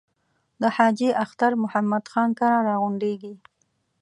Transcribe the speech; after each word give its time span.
د 0.61 0.63
حاجي 0.75 1.09
اختر 1.23 1.51
محمد 1.63 2.03
خان 2.11 2.29
کره 2.39 2.59
را 2.67 2.75
غونډېږي. 2.81 3.33